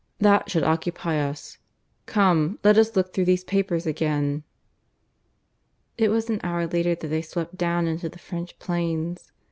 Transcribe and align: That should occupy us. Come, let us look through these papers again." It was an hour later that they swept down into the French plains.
That 0.17 0.49
should 0.49 0.63
occupy 0.63 1.19
us. 1.19 1.59
Come, 2.07 2.57
let 2.63 2.75
us 2.75 2.95
look 2.95 3.13
through 3.13 3.25
these 3.25 3.43
papers 3.43 3.85
again." 3.85 4.41
It 5.95 6.09
was 6.09 6.27
an 6.27 6.39
hour 6.43 6.65
later 6.65 6.95
that 6.95 7.07
they 7.07 7.21
swept 7.21 7.55
down 7.55 7.85
into 7.85 8.09
the 8.09 8.17
French 8.17 8.57
plains. 8.57 9.31